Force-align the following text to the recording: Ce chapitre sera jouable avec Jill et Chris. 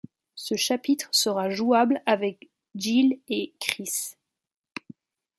Ce 0.33 0.55
chapitre 0.55 1.09
sera 1.11 1.51
jouable 1.51 2.01
avec 2.07 2.49
Jill 2.73 3.19
et 3.29 3.53
Chris. 3.59 4.15